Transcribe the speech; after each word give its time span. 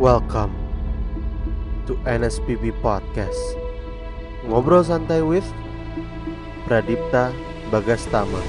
Welcome 0.00 0.56
to 1.84 1.92
NSPB 2.08 2.72
Podcast. 2.80 3.36
Ngobrol 4.48 4.80
santai 4.80 5.20
with 5.20 5.44
Pradipta 6.64 7.36
Bagastama. 7.68 8.40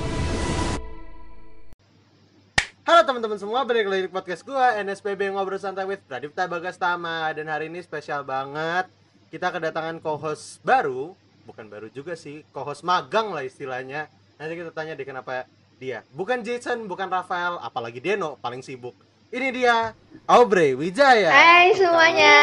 Halo 2.88 3.04
teman-teman 3.04 3.36
semua, 3.36 3.68
balik 3.68 3.84
lagi 3.92 4.08
di 4.08 4.12
podcast 4.16 4.48
gua 4.48 4.80
NSPB 4.80 5.36
Ngobrol 5.36 5.60
Santai 5.60 5.84
with 5.84 6.00
Pradipta 6.08 6.48
Bagastama 6.48 7.28
dan 7.36 7.52
hari 7.52 7.68
ini 7.68 7.84
spesial 7.84 8.24
banget. 8.24 8.88
Kita 9.28 9.52
kedatangan 9.52 10.00
co-host 10.00 10.64
baru, 10.64 11.20
bukan 11.44 11.68
baru 11.68 11.92
juga 11.92 12.16
sih, 12.16 12.48
co-host 12.56 12.88
magang 12.88 13.36
lah 13.36 13.44
istilahnya. 13.44 14.08
Nanti 14.40 14.56
kita 14.56 14.72
tanya 14.72 14.96
deh 14.96 15.04
kenapa 15.04 15.44
dia. 15.84 16.08
Bukan 16.16 16.48
Jason, 16.48 16.88
bukan 16.88 17.12
Rafael, 17.12 17.60
apalagi 17.60 18.00
Deno 18.00 18.40
paling 18.40 18.64
sibuk. 18.64 18.96
Ini 19.32 19.48
dia 19.56 19.96
Aubrey 20.28 20.76
Wijaya. 20.76 21.32
Hai 21.32 21.72
semuanya. 21.72 22.36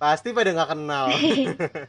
Pasti 0.00 0.32
pada 0.32 0.56
nggak 0.56 0.70
kenal. 0.72 1.12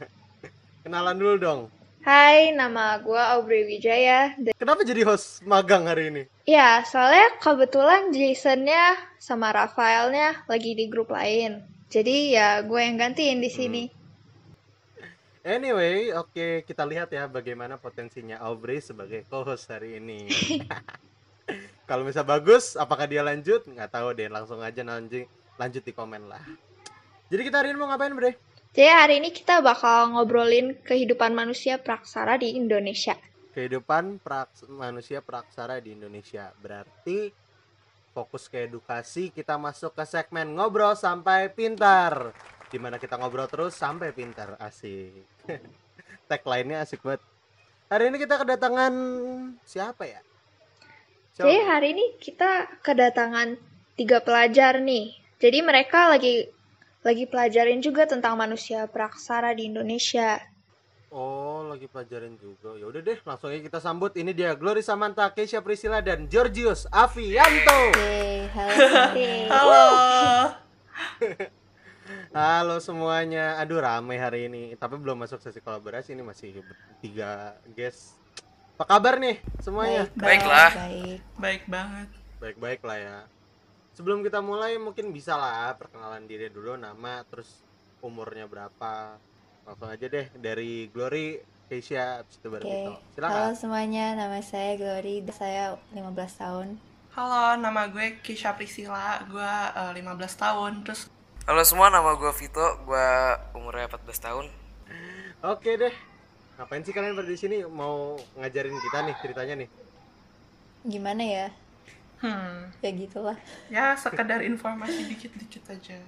Kenalan 0.84 1.16
dulu 1.16 1.34
dong. 1.40 1.60
Hai, 2.04 2.52
nama 2.52 3.00
gua 3.00 3.32
Aubrey 3.40 3.64
Wijaya. 3.64 4.36
Kenapa 4.60 4.84
jadi 4.84 5.08
host 5.08 5.40
magang 5.48 5.88
hari 5.88 6.12
ini? 6.12 6.22
Ya, 6.44 6.84
soalnya 6.84 7.32
kebetulan 7.40 8.12
Jasonnya 8.12 9.00
sama 9.16 9.56
Rafaelnya 9.56 10.44
lagi 10.52 10.76
di 10.76 10.92
grup 10.92 11.08
lain. 11.08 11.64
Jadi 11.88 12.36
ya 12.36 12.60
gue 12.60 12.76
yang 12.76 13.00
gantiin 13.00 13.40
di 13.40 13.48
sini. 13.48 13.82
Anyway, 15.48 16.12
oke 16.12 16.60
kita 16.68 16.84
lihat 16.84 17.08
ya 17.08 17.24
bagaimana 17.24 17.80
potensinya 17.80 18.36
Aubrey 18.44 18.84
sebagai 18.84 19.24
co-host 19.32 19.72
hari 19.72 19.96
ini. 19.96 20.28
Kalau 21.86 22.02
misal 22.02 22.26
bagus, 22.26 22.74
apakah 22.74 23.06
dia 23.06 23.22
lanjut? 23.22 23.62
Nggak 23.62 23.94
tahu 23.94 24.10
deh, 24.18 24.26
langsung 24.26 24.58
aja 24.58 24.82
lanjut 24.82 25.30
lanjut 25.56 25.82
di 25.86 25.92
komen 25.94 26.26
lah. 26.26 26.42
Jadi 27.30 27.42
kita 27.46 27.62
hari 27.62 27.70
ini 27.70 27.78
mau 27.78 27.86
ngapain, 27.86 28.10
Bre? 28.10 28.34
Jadi 28.74 28.90
hari 28.90 29.14
ini 29.22 29.30
kita 29.32 29.64
bakal 29.64 30.12
ngobrolin 30.18 30.76
kehidupan 30.84 31.32
manusia 31.32 31.80
praksara 31.80 32.36
di 32.36 32.58
Indonesia. 32.58 33.16
Kehidupan 33.56 34.20
praks- 34.20 34.68
manusia 34.68 35.24
praksara 35.24 35.80
di 35.80 35.96
Indonesia. 35.96 36.52
Berarti 36.60 37.32
fokus 38.12 38.52
ke 38.52 38.68
edukasi, 38.68 39.32
kita 39.32 39.56
masuk 39.56 39.96
ke 39.96 40.04
segmen 40.04 40.52
ngobrol 40.52 40.92
sampai 40.92 41.48
pintar. 41.48 42.36
Di 42.68 42.76
mana 42.76 43.00
kita 43.00 43.16
ngobrol 43.16 43.48
terus 43.48 43.78
sampai 43.78 44.12
pintar, 44.12 44.58
asik. 44.60 45.24
Tagline-nya 46.28 46.84
asik 46.84 47.00
banget. 47.00 47.22
Hari 47.86 48.10
ini 48.10 48.18
kita 48.18 48.42
kedatangan 48.42 48.92
siapa 49.62 50.04
ya? 50.04 50.20
Siapa? 51.36 51.52
Jadi 51.52 51.58
hari 51.68 51.88
ini 51.92 52.06
kita 52.16 52.80
kedatangan 52.80 53.60
tiga 53.92 54.24
pelajar 54.24 54.80
nih. 54.80 55.12
Jadi 55.36 55.60
mereka 55.60 56.08
lagi 56.08 56.48
lagi 57.04 57.28
pelajarin 57.28 57.84
juga 57.84 58.08
tentang 58.08 58.40
manusia 58.40 58.88
praksara 58.88 59.52
di 59.52 59.68
Indonesia. 59.68 60.40
Oh, 61.12 61.68
lagi 61.68 61.92
pelajarin 61.92 62.40
juga. 62.40 62.80
Ya 62.80 62.88
udah 62.88 63.04
deh, 63.04 63.20
langsung 63.20 63.52
aja 63.52 63.60
kita 63.60 63.84
sambut. 63.84 64.16
Ini 64.16 64.32
dia 64.32 64.56
Glory 64.56 64.80
Samantha, 64.80 65.28
Keisha 65.28 65.60
Priscilla 65.60 66.00
dan 66.00 66.24
Georgius 66.24 66.88
Avianto. 66.88 67.92
Oke, 67.92 68.48
halo. 68.56 69.04
Halo. 69.52 69.84
Halo 72.32 72.80
semuanya. 72.80 73.60
Aduh 73.60 73.82
ramai 73.84 74.16
hari 74.16 74.48
ini. 74.48 74.72
Tapi 74.78 74.96
belum 74.96 75.20
masuk 75.20 75.42
sesi 75.42 75.60
kolaborasi 75.60 76.16
ini 76.16 76.22
masih 76.24 76.64
tiga 77.04 77.60
guest. 77.76 78.25
Apa 78.76 78.92
kabar 78.92 79.16
nih 79.16 79.40
semuanya? 79.64 80.04
Baik, 80.12 80.44
Baiklah. 80.44 80.72
Baik. 80.76 81.20
Baik 81.40 81.62
banget. 81.64 82.08
Baik-baik 82.36 82.80
lah 82.84 82.98
ya. 83.00 83.18
Sebelum 83.96 84.20
kita 84.20 84.44
mulai 84.44 84.76
mungkin 84.76 85.16
bisa 85.16 85.32
lah 85.32 85.72
perkenalan 85.80 86.28
diri 86.28 86.52
dulu 86.52 86.76
nama 86.76 87.24
terus 87.24 87.64
umurnya 88.04 88.44
berapa. 88.44 89.16
Langsung 89.64 89.88
aja 89.88 90.06
deh 90.12 90.28
dari 90.36 90.92
Glory 90.92 91.40
Keisha 91.72 92.20
habis 92.20 92.36
itu 92.36 92.52
baru 92.52 92.68
Oke. 92.68 92.74
gitu. 92.76 92.92
Halo 92.92 93.12
Silakan. 93.16 93.52
semuanya, 93.56 94.12
nama 94.12 94.44
saya 94.44 94.76
Glory. 94.76 95.24
Saya 95.32 95.80
15 95.96 96.36
tahun. 96.36 96.76
Halo, 97.16 97.56
nama 97.56 97.88
gue 97.88 98.20
Kisha 98.20 98.52
Priscilla. 98.60 99.24
Gue 99.24 99.52
eh, 99.72 99.92
15 100.04 100.04
tahun. 100.36 100.72
Terus 100.84 101.08
Halo 101.48 101.64
semua, 101.64 101.88
nama 101.88 102.12
gue 102.12 102.28
Vito, 102.36 102.66
gue 102.84 103.08
umurnya 103.56 103.88
14 103.88 104.04
tahun. 104.20 104.46
Oke 105.40 105.80
deh. 105.80 105.96
Ngapain 106.56 106.82
sih 106.82 106.94
kalian 106.96 107.12
pada 107.12 107.28
di 107.28 107.36
sini 107.36 107.56
mau 107.68 108.16
ngajarin 108.40 108.76
kita 108.80 108.98
nih 109.04 109.14
ceritanya 109.20 109.54
nih? 109.60 109.68
Gimana 110.86 111.22
ya? 111.22 111.46
hmm, 112.24 112.80
Ya 112.80 112.90
gitulah. 112.96 113.38
ya 113.68 113.92
sekedar 113.92 114.40
informasi 114.40 115.04
dikit-dikit 115.04 115.68
aja. 115.68 116.00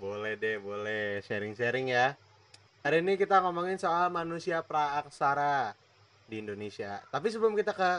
Boleh 0.00 0.38
deh, 0.38 0.56
boleh 0.56 1.20
sharing-sharing 1.20 1.92
ya. 1.92 2.14
Hari 2.86 3.02
ini 3.02 3.18
kita 3.18 3.42
ngomongin 3.42 3.76
soal 3.76 4.08
manusia 4.08 4.62
praaksara 4.64 5.74
di 6.24 6.40
Indonesia. 6.40 7.02
Tapi 7.10 7.28
sebelum 7.28 7.52
kita 7.52 7.74
ke 7.74 7.90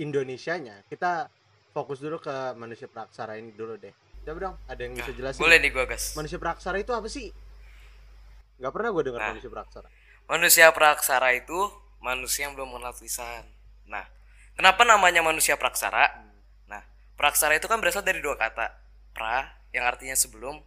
Indonesianya, 0.00 0.80
kita 0.88 1.28
fokus 1.74 1.98
dulu 2.00 2.22
ke 2.22 2.54
manusia 2.56 2.86
praaksara 2.88 3.36
ini 3.36 3.52
dulu 3.52 3.76
deh. 3.76 3.92
Coba 4.24 4.38
dong, 4.48 4.56
ada 4.64 4.80
yang 4.80 4.94
bisa 4.96 5.12
jelasin? 5.12 5.42
Boleh 5.42 5.60
nih 5.60 5.74
gue 5.74 5.84
gas. 5.84 6.16
Manusia 6.16 6.40
praaksara 6.40 6.80
itu 6.80 6.94
apa 6.96 7.04
sih? 7.10 7.28
Gak 8.62 8.72
pernah 8.72 8.88
gue 8.94 9.02
dengar 9.04 9.20
Nah. 9.20 9.30
manusia 9.36 9.50
praaksara. 9.52 9.90
Manusia 10.24 10.72
praksara 10.72 11.36
itu 11.36 11.68
manusia 12.00 12.48
yang 12.48 12.56
belum 12.56 12.72
mengenal 12.72 12.96
tulisan. 12.96 13.44
Nah, 13.84 14.08
kenapa 14.56 14.80
namanya 14.88 15.20
manusia 15.20 15.60
praksara? 15.60 16.16
Nah, 16.64 16.80
praksara 17.20 17.60
itu 17.60 17.68
kan 17.68 17.76
berasal 17.76 18.00
dari 18.00 18.24
dua 18.24 18.32
kata. 18.40 18.72
Pra 19.12 19.52
yang 19.76 19.84
artinya 19.84 20.16
sebelum 20.16 20.64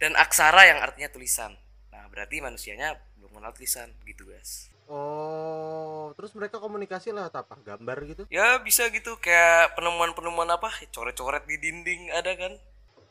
dan 0.00 0.16
aksara 0.16 0.72
yang 0.72 0.80
artinya 0.80 1.12
tulisan. 1.12 1.52
Nah, 1.92 2.08
berarti 2.08 2.40
manusianya 2.40 2.96
belum 3.20 3.36
mengenal 3.36 3.52
tulisan 3.52 3.92
gitu, 4.08 4.24
guys. 4.24 4.72
Oh, 4.88 6.12
terus 6.16 6.32
mereka 6.36 6.60
komunikasi 6.60 7.12
lewat 7.12 7.32
apa? 7.32 7.56
Gambar 7.60 7.96
gitu? 8.08 8.22
Ya 8.28 8.56
bisa 8.60 8.88
gitu 8.92 9.16
kayak 9.20 9.76
penemuan-penemuan 9.76 10.48
apa? 10.48 10.72
Coret-coret 10.92 11.44
di 11.44 11.56
dinding 11.60 12.12
ada 12.12 12.32
kan? 12.36 12.52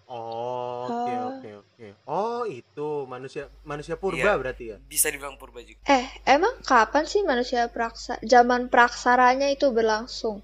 Oh, 0.08 0.86
oke 0.92 1.12
Ah. 1.16 1.32
oke 1.32 1.50
oke. 1.64 1.88
Oh, 2.06 2.44
itu 2.44 2.88
manusia 3.08 3.48
manusia 3.64 3.96
purba 3.96 4.36
Iya. 4.36 4.40
berarti 4.40 4.64
ya? 4.76 4.78
Bisa 4.84 5.08
dibilang 5.10 5.40
purba 5.40 5.64
juga. 5.64 5.80
Eh, 5.88 6.06
emang 6.28 6.60
kapan 6.62 7.08
sih 7.08 7.24
manusia 7.24 7.72
praksara 7.72 8.20
zaman 8.24 8.68
praksaranya 8.68 9.48
itu 9.50 9.72
berlangsung? 9.72 10.44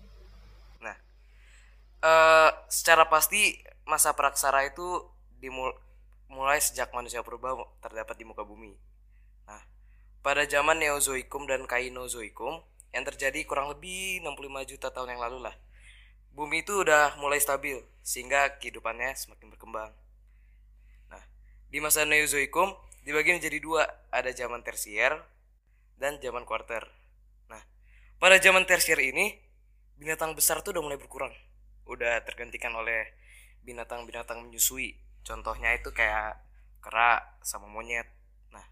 Nah, 0.80 0.96
eh 2.02 2.50
secara 2.72 3.04
pasti 3.12 3.60
masa 3.84 4.16
praksara 4.16 4.64
itu 4.70 4.86
dimul 5.42 5.72
mulai 6.30 6.62
sejak 6.62 6.94
manusia 6.94 7.20
purba 7.26 7.58
terdapat 7.84 8.16
di 8.16 8.26
muka 8.26 8.46
bumi. 8.46 8.72
Nah, 9.50 9.62
pada 10.22 10.46
zaman 10.48 10.78
Neozoikum 10.80 11.44
dan 11.50 11.66
Kainozoikum 11.68 12.62
yang 12.96 13.04
terjadi 13.06 13.44
kurang 13.46 13.70
lebih 13.74 14.24
65 14.24 14.64
juta 14.66 14.88
tahun 14.90 15.18
yang 15.18 15.22
lalu 15.26 15.38
lah. 15.46 15.56
Bumi 16.40 16.64
itu 16.64 16.72
udah 16.72 17.20
mulai 17.20 17.36
stabil 17.36 17.84
sehingga 18.00 18.64
kehidupannya 18.64 19.12
semakin 19.12 19.52
berkembang. 19.52 19.92
Nah, 21.12 21.20
di 21.68 21.84
masa 21.84 22.08
Neozoikum 22.08 22.80
dibagi 23.04 23.36
menjadi 23.36 23.60
dua, 23.60 23.84
ada 24.08 24.32
zaman 24.32 24.64
tersier 24.64 25.20
dan 26.00 26.16
zaman 26.24 26.48
kuarter. 26.48 26.88
Nah, 27.52 27.60
pada 28.24 28.40
zaman 28.40 28.64
tersier 28.64 29.04
ini 29.04 29.36
binatang 30.00 30.32
besar 30.32 30.64
tuh 30.64 30.72
udah 30.72 30.80
mulai 30.80 30.96
berkurang. 30.96 31.36
Udah 31.84 32.24
tergantikan 32.24 32.72
oleh 32.72 33.12
binatang-binatang 33.68 34.40
menyusui. 34.40 34.96
Contohnya 35.28 35.76
itu 35.76 35.92
kayak 35.92 36.40
kera 36.80 37.20
sama 37.44 37.68
monyet. 37.68 38.08
Nah, 38.56 38.64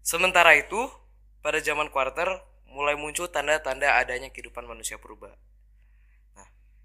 sementara 0.00 0.56
itu 0.56 0.88
pada 1.44 1.60
zaman 1.60 1.92
kuarter 1.92 2.40
mulai 2.72 2.96
muncul 2.96 3.28
tanda-tanda 3.28 4.00
adanya 4.00 4.32
kehidupan 4.32 4.64
manusia 4.64 4.96
purba. 4.96 5.43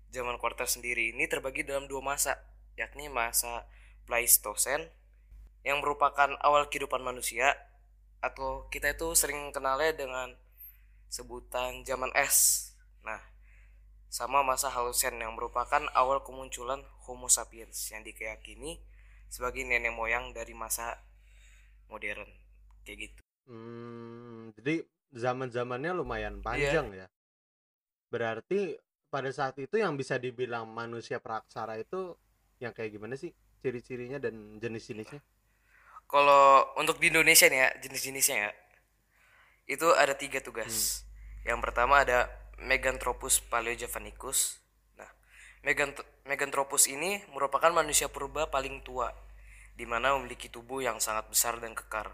Zaman 0.09 0.41
kuarter 0.41 0.65
sendiri 0.65 1.13
ini 1.13 1.29
terbagi 1.29 1.61
dalam 1.61 1.85
dua 1.85 2.01
masa, 2.01 2.37
yakni 2.73 3.09
masa 3.09 3.69
Pleistosen 4.09 4.89
yang 5.61 5.85
merupakan 5.85 6.33
awal 6.41 6.65
kehidupan 6.65 7.05
manusia 7.05 7.53
atau 8.19 8.65
kita 8.73 8.97
itu 8.97 9.13
sering 9.13 9.53
kenalnya 9.53 9.93
dengan 9.93 10.33
sebutan 11.13 11.85
zaman 11.85 12.09
es. 12.17 12.71
Nah, 13.05 13.21
sama 14.09 14.41
masa 14.41 14.73
Halosen 14.73 15.21
yang 15.21 15.37
merupakan 15.37 15.85
awal 15.93 16.25
kemunculan 16.25 16.81
Homo 17.05 17.29
sapiens 17.29 17.77
yang 17.93 18.01
dikeyakini 18.01 18.81
sebagai 19.29 19.61
nenek 19.61 19.93
moyang 19.93 20.33
dari 20.33 20.57
masa 20.57 20.97
modern. 21.85 22.25
Kayak 22.81 23.13
gitu. 23.13 23.21
Hmm, 23.45 24.49
jadi 24.57 24.85
zaman-zamannya 25.13 25.91
lumayan 25.93 26.41
panjang 26.41 26.93
ya. 26.93 27.07
Berarti 28.09 28.77
pada 29.09 29.29
saat 29.33 29.57
itu 29.57 29.81
yang 29.81 29.97
bisa 29.97 30.21
dibilang 30.21 30.69
manusia 30.69 31.17
praksara 31.17 31.81
itu 31.81 32.13
yang 32.61 32.71
kayak 32.71 32.93
gimana 32.93 33.17
sih 33.17 33.33
ciri-cirinya 33.59 34.21
dan 34.21 34.61
jenis-jenisnya? 34.61 35.19
Kalau 36.09 36.73
untuk 36.77 36.97
di 36.97 37.13
Indonesia 37.13 37.45
nih 37.45 37.59
ya, 37.59 37.69
jenis-jenisnya 37.85 38.37
ya. 38.49 38.51
Itu 39.69 39.93
ada 39.93 40.17
tiga 40.17 40.41
tugas. 40.41 41.05
Yang 41.45 41.59
pertama 41.61 42.01
ada 42.01 42.29
Meganthropus 42.59 43.39
paleojavanicus. 43.45 44.59
Nah, 44.97 45.09
Megant- 45.61 46.05
Meganthropus 46.25 46.89
ini 46.89 47.21
merupakan 47.31 47.71
manusia 47.71 48.09
purba 48.09 48.49
paling 48.49 48.81
tua, 48.81 49.13
di 49.77 49.85
mana 49.85 50.17
memiliki 50.17 50.49
tubuh 50.51 50.81
yang 50.83 50.97
sangat 50.99 51.29
besar 51.29 51.61
dan 51.61 51.77
kekar. 51.77 52.11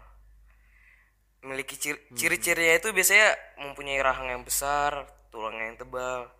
Memiliki 1.42 1.74
ciri- 1.80 2.04
ciri-cirinya 2.14 2.78
itu 2.78 2.92
biasanya 2.94 3.34
mempunyai 3.64 4.00
rahang 4.00 4.28
yang 4.38 4.42
besar, 4.46 5.08
tulang 5.32 5.56
yang 5.56 5.74
tebal, 5.74 6.30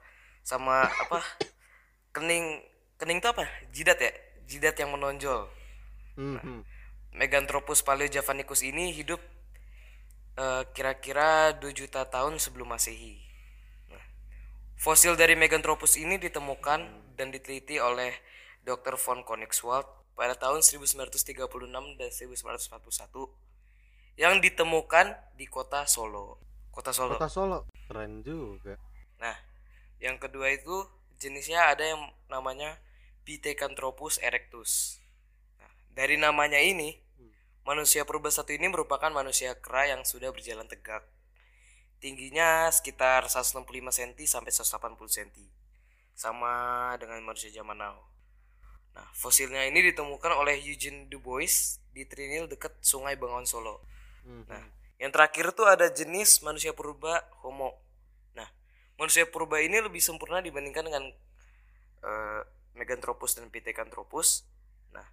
sama 0.47 0.87
apa? 0.87 1.19
Kening, 2.15 2.63
kening 3.03 3.19
itu 3.19 3.27
apa? 3.27 3.43
Jidat 3.75 3.99
ya? 3.99 4.13
Jidat 4.47 4.79
yang 4.79 4.95
menonjol. 4.95 5.51
Mhm. 6.15 6.63
Meganthropus 7.19 7.83
paleojavanicus 7.83 8.63
ini 8.63 8.95
hidup 8.95 9.19
eh, 10.39 10.63
kira-kira 10.71 11.57
2 11.59 11.75
juta 11.75 12.07
tahun 12.07 12.39
sebelum 12.39 12.71
Masehi. 12.71 13.19
Nah, 13.91 14.05
fosil 14.79 15.19
dari 15.19 15.35
Meganthropus 15.35 15.99
ini 15.99 16.21
ditemukan 16.21 16.81
dan 17.19 17.33
diteliti 17.35 17.83
oleh 17.83 18.15
Dr. 18.63 19.01
von 19.01 19.27
Koenigswald 19.27 19.89
pada 20.15 20.37
tahun 20.39 20.63
1936 20.63 21.41
dan 21.99 22.11
1941 22.13 23.33
yang 24.17 24.41
ditemukan 24.41 25.17
di 25.35 25.49
kota 25.49 25.89
Solo. 25.89 26.39
Kota 26.71 26.93
Solo. 26.93 27.17
Kota 27.17 27.33
Solo 27.33 27.59
keren 27.89 28.21
juga. 28.21 28.77
Yang 29.99 30.29
kedua 30.29 30.53
itu 30.53 30.87
jenisnya 31.17 31.73
ada 31.73 31.85
yang 31.85 32.01
namanya 32.29 32.77
Pithecanthropus 33.27 34.23
erectus. 34.23 35.03
Nah, 35.59 35.73
dari 35.91 36.15
namanya 36.15 36.63
ini, 36.63 36.95
manusia 37.67 38.07
purba 38.07 38.31
satu 38.31 38.55
ini 38.55 38.71
merupakan 38.71 39.11
manusia 39.11 39.59
kera 39.59 39.91
yang 39.91 40.07
sudah 40.07 40.31
berjalan 40.31 40.71
tegak. 40.71 41.03
Tingginya 41.99 42.71
sekitar 42.71 43.27
165 43.27 43.67
cm 43.67 44.15
sampai 44.31 44.53
180 44.55 44.95
cm. 45.11 45.31
Sama 46.15 46.95
dengan 47.03 47.19
manusia 47.27 47.51
zaman 47.51 47.77
now. 47.77 47.99
Nah, 48.97 49.09
fosilnya 49.13 49.67
ini 49.69 49.93
ditemukan 49.93 50.33
oleh 50.39 50.57
Eugene 50.57 51.11
Du 51.11 51.21
Bois 51.21 51.83
di 51.93 52.07
Trinil 52.09 52.49
dekat 52.49 52.79
Sungai 52.81 53.19
Bengawan 53.19 53.45
Solo. 53.45 53.85
Mhm. 54.25 54.49
Nah, 54.49 54.65
yang 54.97 55.13
terakhir 55.13 55.53
tuh 55.53 55.69
ada 55.69 55.93
jenis 55.93 56.41
manusia 56.41 56.73
purba 56.73 57.21
Homo. 57.45 57.77
Manusia 58.97 59.29
purba 59.29 59.61
ini 59.61 59.81
lebih 59.81 60.01
sempurna 60.01 60.41
dibandingkan 60.41 60.85
dengan 60.89 61.05
eh, 62.05 62.41
Meganthropus 62.77 63.37
dan 63.37 63.49
Pithecanthropus. 63.53 64.45
Nah, 64.93 65.05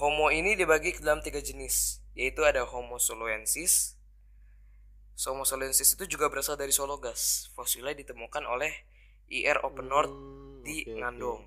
Homo 0.00 0.32
ini 0.32 0.56
dibagi 0.56 0.96
ke 0.96 1.00
dalam 1.04 1.20
tiga 1.20 1.40
jenis, 1.40 2.00
yaitu 2.16 2.44
ada 2.44 2.64
Homo 2.64 2.96
soloensis. 2.96 3.96
Homo 5.24 5.44
soloensis 5.46 5.94
itu 5.94 6.04
juga 6.10 6.26
berasal 6.26 6.58
dari 6.58 6.74
Sologas. 6.74 7.48
Fosilnya 7.54 7.94
ditemukan 7.94 8.44
oleh 8.50 8.72
IR 9.30 9.62
Open 9.62 9.86
North 9.86 10.10
Hmm, 10.10 10.60
di 10.64 10.80
oke, 10.82 10.90
oke. 10.90 10.98
Ngandong. 11.00 11.42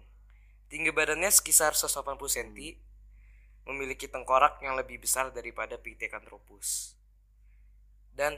Tinggi 0.70 0.92
badannya 0.94 1.32
sekitar 1.34 1.74
180 1.74 2.20
cm, 2.30 2.60
memiliki 3.66 4.06
tengkorak 4.06 4.62
yang 4.62 4.78
lebih 4.78 5.02
besar 5.02 5.34
daripada 5.34 5.80
Pithecanthropus. 5.82 6.94
Dan 8.14 8.38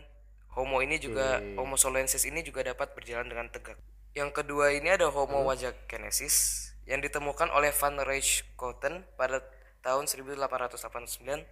Homo 0.58 0.82
ini 0.82 0.98
juga. 0.98 1.44
Homo 1.58 1.78
soloensis 1.78 2.26
ini 2.26 2.42
juga 2.42 2.66
dapat 2.66 2.94
berjalan 2.98 3.30
dengan 3.30 3.50
tegak. 3.54 3.78
Yang 4.18 4.42
kedua 4.42 4.74
ini 4.74 4.90
ada 4.90 5.10
Homo 5.14 5.46
wajakensis 5.46 6.70
yang 6.90 7.06
ditemukan 7.06 7.54
oleh 7.54 7.70
Van 7.70 8.02
Reichskoten 8.02 9.06
pada 9.14 9.46
tahun 9.86 10.10
1889 10.10 11.46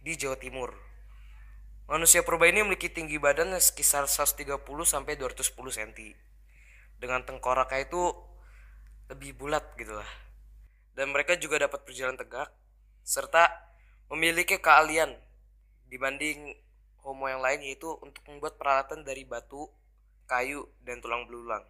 di 0.00 0.12
Jawa 0.16 0.36
Timur. 0.40 0.72
Manusia 1.88 2.20
purba 2.20 2.48
ini 2.48 2.60
memiliki 2.64 2.92
tinggi 2.92 3.16
badan 3.16 3.52
sekitar 3.56 4.04
130 4.08 4.60
sampai 4.84 5.16
210 5.16 5.56
cm. 5.56 5.92
Dengan 7.00 7.24
tengkoraknya 7.24 7.88
itu 7.88 8.12
lebih 9.08 9.36
bulat 9.36 9.64
gitu 9.76 9.96
lah. 9.96 10.08
Dan 10.92 11.12
mereka 11.12 11.36
juga 11.40 11.64
dapat 11.64 11.84
berjalan 11.88 12.16
tegak 12.16 12.52
serta 13.04 13.48
memiliki 14.12 14.60
keahlian 14.60 15.16
dibanding 15.88 16.52
homo 17.06 17.24
yang 17.32 17.42
lain 17.46 17.60
yaitu 17.66 17.88
untuk 18.04 18.22
membuat 18.28 18.54
peralatan 18.60 19.00
dari 19.08 19.22
batu, 19.24 19.68
kayu, 20.30 20.66
dan 20.86 21.00
tulang 21.02 21.24
belulang. 21.28 21.64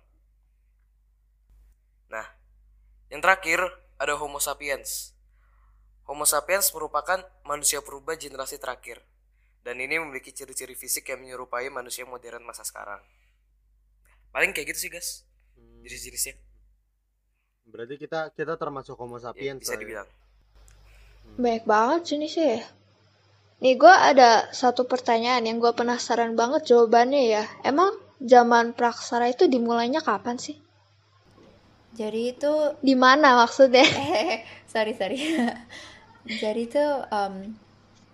Nah, 2.09 2.27
yang 3.13 3.21
terakhir 3.25 3.61
ada 4.01 4.15
Homo 4.17 4.41
sapiens. 4.41 5.13
Homo 6.09 6.25
sapiens 6.25 6.73
merupakan 6.73 7.21
manusia 7.45 7.85
purba 7.85 8.17
generasi 8.17 8.57
terakhir 8.57 8.99
dan 9.67 9.77
ini 9.85 10.01
memiliki 10.01 10.33
ciri-ciri 10.33 10.73
fisik 10.73 11.05
yang 11.13 11.21
menyerupai 11.25 11.69
manusia 11.69 12.05
modern 12.09 12.43
masa 12.49 12.65
sekarang. 12.65 13.01
Paling 14.33 14.53
kayak 14.57 14.69
gitu 14.73 14.81
sih 14.89 14.91
guys, 14.93 15.11
Hmm, 15.59 15.83
ciri-cirisnya. 15.83 16.35
Berarti 17.73 17.95
kita 18.03 18.21
kita 18.39 18.55
termasuk 18.63 18.95
Homo 19.01 19.19
Ya, 19.35 19.49
sapiens 19.49 19.61
bisa 19.61 19.75
lah 19.75 19.81
ya. 19.83 19.83
dibilang. 19.83 20.09
Banyak 21.43 21.65
banget 21.73 22.01
jenisnya 22.11 22.47
ya. 22.57 22.63
Nih 23.63 23.75
gue 23.83 23.95
ada 24.11 24.31
satu 24.61 24.83
pertanyaan 24.93 25.43
yang 25.49 25.59
gue 25.65 25.73
penasaran 25.81 26.33
banget 26.41 26.63
jawabannya 26.71 27.23
ya. 27.35 27.45
Emang 27.71 27.91
zaman 28.33 28.67
praksara 28.79 29.27
itu 29.35 29.45
dimulainya 29.55 30.01
kapan 30.09 30.37
sih? 30.45 30.57
Jadi 31.99 32.21
itu 32.33 32.53
Di 32.87 32.95
mana 32.99 33.29
maksudnya? 33.41 33.87
eh 33.97 34.45
sorry 34.73 34.93
sorry. 35.01 35.19
Jadi 36.43 36.61
itu 36.69 36.85
em, 37.19 37.35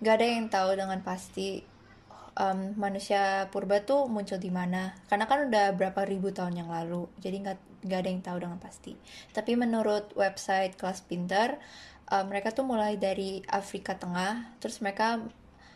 gak 0.04 0.14
ada 0.20 0.26
yang 0.26 0.46
tahu 0.56 0.70
dengan 0.80 1.00
pasti 1.08 1.48
em, 2.44 2.58
manusia 2.84 3.22
purba 3.52 3.76
tuh 3.90 4.02
muncul 4.14 4.38
di 4.46 4.50
mana. 4.58 4.82
Karena 5.10 5.24
kan 5.30 5.38
udah 5.50 5.66
berapa 5.78 6.02
ribu 6.12 6.28
tahun 6.36 6.54
yang 6.64 6.70
lalu. 6.76 7.02
Jadi 7.24 7.36
nggak 7.44 7.58
nggak 7.86 8.00
ada 8.02 8.10
yang 8.12 8.22
tahu 8.24 8.38
dengan 8.44 8.58
pasti. 8.66 8.92
Tapi 9.36 9.52
menurut 9.62 10.04
website 10.16 10.74
kelas 10.80 11.00
pinter, 11.10 11.48
em, 12.10 12.24
mereka 12.28 12.52
tuh 12.52 12.66
mulai 12.66 12.96
dari 13.00 13.40
Afrika 13.48 13.96
Tengah, 13.96 14.58
terus 14.60 14.80
mereka 14.84 15.22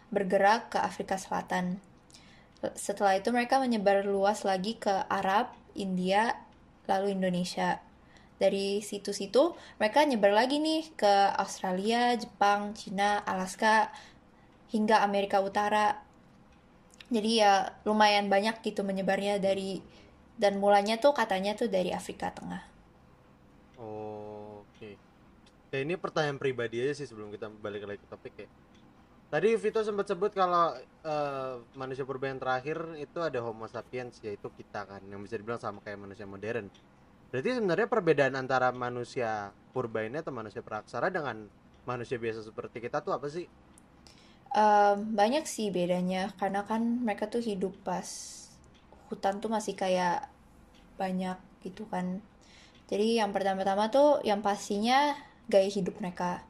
bergerak 0.09 0.73
ke 0.73 0.79
Afrika 0.81 1.21
Selatan. 1.21 1.81
Setelah 2.75 3.21
itu 3.21 3.31
mereka 3.31 3.63
menyebar 3.63 4.03
luas 4.03 4.43
lagi 4.43 4.75
ke 4.75 4.91
Arab, 5.07 5.55
India, 5.79 6.35
lalu 6.91 7.15
Indonesia. 7.15 7.79
Dari 8.39 8.83
situ-situ 8.83 9.55
mereka 9.79 10.03
nyebar 10.07 10.31
lagi 10.35 10.59
nih 10.59 10.91
ke 10.95 11.15
Australia, 11.39 12.15
Jepang, 12.15 12.75
Cina, 12.75 13.23
Alaska, 13.23 13.91
hingga 14.71 15.03
Amerika 15.03 15.43
Utara. 15.43 16.03
Jadi 17.09 17.41
ya 17.41 17.73
lumayan 17.87 18.27
banyak 18.31 18.61
gitu 18.63 18.85
menyebarnya 18.85 19.41
dari 19.41 19.81
dan 20.39 20.63
mulanya 20.63 21.03
tuh 21.03 21.15
katanya 21.15 21.59
tuh 21.59 21.67
dari 21.67 21.91
Afrika 21.91 22.31
Tengah. 22.31 22.63
Oh. 23.79 24.18
Ya, 25.69 25.85
ini 25.85 26.01
pertanyaan 26.01 26.41
pribadi 26.41 26.81
aja 26.81 26.97
sih 26.97 27.05
sebelum 27.05 27.29
kita 27.29 27.53
balik 27.61 27.85
lagi 27.85 28.01
ke 28.01 28.09
topik 28.09 28.35
ya. 28.41 28.49
Tadi 29.29 29.53
Vito 29.61 29.85
sempat 29.85 30.09
sebut 30.09 30.33
kalau 30.33 30.73
eh, 31.05 31.55
manusia 31.77 32.09
purba 32.09 32.33
yang 32.33 32.41
terakhir 32.41 32.97
itu 32.97 33.21
ada 33.21 33.45
Homo 33.45 33.69
sapiens 33.69 34.17
yaitu 34.25 34.49
kita 34.49 34.89
kan 34.89 35.05
yang 35.05 35.21
bisa 35.21 35.37
dibilang 35.37 35.61
sama 35.61 35.85
kayak 35.85 36.01
manusia 36.01 36.25
modern. 36.25 36.73
Berarti 37.29 37.61
sebenarnya 37.61 37.89
perbedaan 37.93 38.35
antara 38.41 38.73
manusia 38.73 39.53
purba 39.77 40.01
ini 40.01 40.25
atau 40.25 40.33
manusia 40.33 40.65
praksara 40.65 41.13
dengan 41.13 41.45
manusia 41.85 42.17
biasa 42.17 42.41
seperti 42.41 42.81
kita 42.81 43.05
tuh 43.05 43.13
apa 43.13 43.29
sih? 43.29 43.45
Em, 44.57 44.97
banyak 45.13 45.45
sih 45.45 45.69
bedanya 45.69 46.33
karena 46.41 46.65
kan 46.65 47.05
mereka 47.05 47.29
tuh 47.29 47.45
hidup 47.45 47.77
pas 47.85 48.09
hutan 49.13 49.45
tuh 49.45 49.53
masih 49.53 49.77
kayak 49.77 50.33
banyak 50.97 51.37
gitu 51.61 51.85
kan. 51.93 52.25
Jadi 52.89 53.21
yang 53.21 53.37
pertama-tama 53.37 53.93
tuh 53.93 54.25
yang 54.25 54.41
pastinya 54.41 55.13
gaya 55.49 55.69
hidup 55.69 55.99
mereka 55.99 56.45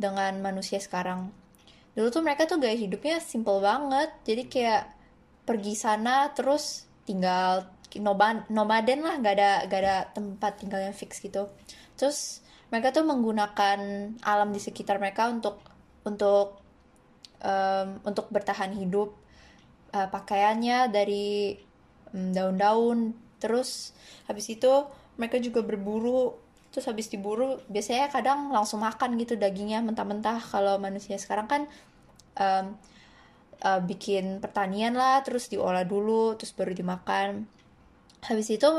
dengan 0.00 0.40
manusia 0.40 0.80
sekarang. 0.80 1.30
Dulu 1.92 2.08
tuh 2.08 2.24
mereka 2.24 2.48
tuh 2.48 2.58
gaya 2.58 2.74
hidupnya 2.74 3.20
simple 3.20 3.60
banget. 3.60 4.10
Jadi 4.24 4.42
kayak 4.48 4.88
pergi 5.44 5.74
sana 5.76 6.32
terus 6.32 6.88
tinggal 7.04 7.68
nomaden 8.48 9.04
lah, 9.04 9.20
gak 9.20 9.34
ada 9.36 9.50
gak 9.68 9.80
ada 9.84 9.96
tempat 10.16 10.56
tinggal 10.56 10.80
yang 10.80 10.96
fix 10.96 11.20
gitu. 11.20 11.52
Terus 12.00 12.40
mereka 12.72 12.88
tuh 12.88 13.04
menggunakan 13.04 13.78
alam 14.24 14.48
di 14.48 14.60
sekitar 14.60 14.96
mereka 14.96 15.28
untuk 15.28 15.60
untuk 16.08 16.56
em, 17.44 18.00
untuk 18.08 18.32
bertahan 18.32 18.72
hidup. 18.72 19.12
Eh, 19.92 20.08
pakaiannya 20.08 20.88
dari 20.88 21.52
daun-daun. 22.16 23.12
Terus 23.36 23.92
habis 24.24 24.48
itu 24.48 24.88
mereka 25.20 25.36
juga 25.36 25.60
berburu. 25.60 26.32
Terus 26.72 26.88
habis 26.88 27.06
diburu 27.12 27.60
biasanya 27.68 28.08
kadang 28.08 28.48
langsung 28.48 28.80
makan 28.80 29.20
gitu 29.20 29.36
dagingnya 29.36 29.84
mentah-mentah. 29.84 30.40
Kalau 30.40 30.80
manusia 30.80 31.20
sekarang 31.20 31.46
kan 31.46 31.62
em, 32.40 32.66
eh, 33.62 33.80
bikin 33.84 34.40
pertanian 34.40 34.96
lah, 34.96 35.20
terus 35.22 35.52
diolah 35.52 35.84
dulu, 35.84 36.34
terus 36.40 36.56
baru 36.56 36.72
dimakan. 36.72 37.44
Habis 38.24 38.48
itu 38.56 38.70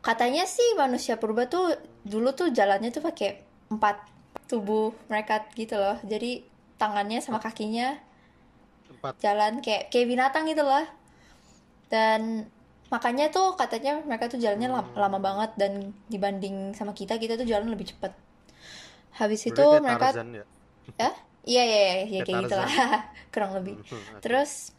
katanya 0.00 0.48
sih 0.48 0.74
manusia 0.80 1.20
purba 1.20 1.44
tuh 1.46 1.76
dulu 2.08 2.32
tuh 2.32 2.48
jalannya 2.48 2.88
tuh 2.88 3.04
pakai 3.04 3.44
empat 3.68 4.00
tubuh 4.48 4.96
mereka 5.12 5.44
gitu 5.54 5.76
loh. 5.76 6.00
Jadi 6.02 6.42
tangannya 6.80 7.20
sama 7.20 7.38
kakinya 7.38 8.00
Tempat 8.90 9.22
jalan 9.22 9.62
kayak 9.62 9.92
kayak 9.92 10.06
binatang 10.10 10.50
gitu 10.50 10.66
lah. 10.66 10.88
Dan 11.86 12.50
makanya 12.90 13.30
tuh 13.30 13.54
katanya 13.54 14.02
mereka 14.02 14.26
tuh 14.26 14.42
jalannya 14.42 14.68
lam- 14.68 14.90
Hmm. 14.92 14.98
lama 14.98 15.18
banget 15.22 15.50
dan 15.54 15.72
dibanding 16.10 16.74
sama 16.74 16.90
kita 16.90 17.16
kita 17.16 17.38
tuh 17.38 17.46
jalan 17.46 17.70
lebih 17.70 17.86
cepet. 17.94 18.10
Habis 19.14 19.46
itu 19.46 19.54
kayak 19.56 19.82
mereka 19.82 20.06
Tarzan 20.10 20.28
ya. 20.34 20.44
ya 20.98 21.10
iya 21.54 21.62
iya 21.64 21.78
iya 21.78 21.86
ya, 21.86 21.94
Kayak 21.94 22.26
kayak 22.26 22.42
gitu 22.44 22.54
lah. 22.58 22.70
Kurang 23.32 23.52
lebih. 23.54 23.74
Terus 24.24 24.74